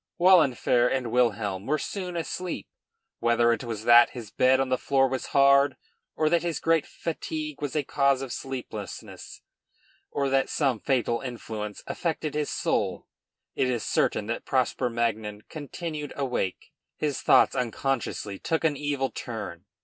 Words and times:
Wahlenfer 0.19 0.87
and 0.87 1.11
Wilhelm 1.11 1.67
were 1.67 1.77
soon 1.77 2.17
asleep. 2.17 2.67
Whether 3.19 3.53
it 3.53 3.63
was 3.63 3.83
that 3.83 4.09
his 4.17 4.31
bed 4.31 4.59
on 4.59 4.69
the 4.69 4.77
floor 4.79 5.07
was 5.07 5.27
hard, 5.27 5.77
or 6.15 6.27
that 6.27 6.41
his 6.41 6.59
great 6.59 6.87
fatigue 6.87 7.61
was 7.61 7.75
a 7.75 7.83
cause 7.83 8.23
of 8.23 8.33
sleeplessness, 8.33 9.43
or 10.09 10.27
that 10.29 10.49
some 10.49 10.79
fatal 10.79 11.21
influence 11.21 11.83
affected 11.85 12.33
his 12.33 12.49
soul, 12.49 13.05
it 13.53 13.69
is 13.69 13.83
certain 13.83 14.25
that 14.25 14.43
Prosper 14.43 14.89
Magnan 14.89 15.43
continued 15.49 16.13
awake. 16.15 16.71
His 16.97 17.21
thoughts 17.21 17.53
unconsciously 17.55 18.39
took 18.39 18.63
an 18.63 18.75
evil 18.75 19.11
turn. 19.11 19.65